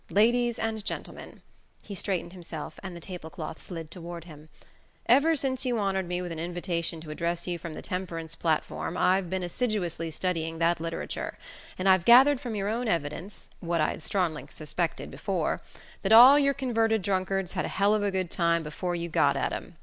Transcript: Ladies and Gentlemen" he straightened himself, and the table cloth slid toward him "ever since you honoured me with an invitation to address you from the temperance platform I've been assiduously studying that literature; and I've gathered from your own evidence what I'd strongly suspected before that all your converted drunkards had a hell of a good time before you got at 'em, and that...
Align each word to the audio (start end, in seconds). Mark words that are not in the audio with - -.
Ladies 0.09 0.57
and 0.57 0.83
Gentlemen" 0.83 1.43
he 1.83 1.93
straightened 1.93 2.33
himself, 2.33 2.79
and 2.81 2.95
the 2.95 2.99
table 2.99 3.29
cloth 3.29 3.61
slid 3.61 3.91
toward 3.91 4.23
him 4.23 4.49
"ever 5.05 5.35
since 5.35 5.63
you 5.63 5.77
honoured 5.77 6.07
me 6.07 6.23
with 6.23 6.31
an 6.31 6.39
invitation 6.39 6.99
to 7.01 7.11
address 7.11 7.45
you 7.45 7.59
from 7.59 7.75
the 7.75 7.83
temperance 7.83 8.33
platform 8.33 8.97
I've 8.97 9.29
been 9.29 9.43
assiduously 9.43 10.09
studying 10.09 10.57
that 10.57 10.81
literature; 10.81 11.37
and 11.77 11.87
I've 11.87 12.03
gathered 12.03 12.41
from 12.41 12.55
your 12.55 12.67
own 12.67 12.87
evidence 12.87 13.51
what 13.59 13.79
I'd 13.79 14.01
strongly 14.01 14.47
suspected 14.49 15.11
before 15.11 15.61
that 16.01 16.11
all 16.11 16.39
your 16.39 16.55
converted 16.55 17.03
drunkards 17.03 17.53
had 17.53 17.65
a 17.65 17.75
hell 17.77 17.93
of 17.93 18.01
a 18.01 18.09
good 18.09 18.31
time 18.31 18.63
before 18.63 18.95
you 18.95 19.07
got 19.07 19.37
at 19.37 19.53
'em, 19.53 19.63
and 19.63 19.71
that... 19.73 19.77